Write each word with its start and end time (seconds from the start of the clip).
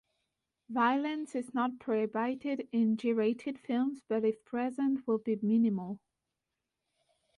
Violence 0.71 1.35
is 1.35 1.53
not 1.53 1.77
prohibited 1.77 2.67
in 2.71 2.97
G 2.97 3.13
rated 3.13 3.59
films, 3.59 4.01
but 4.07 4.25
if 4.25 4.43
present 4.43 5.05
will 5.05 5.19
be 5.19 5.35
minimal. 5.43 5.99